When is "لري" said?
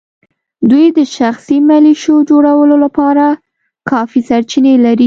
4.85-4.99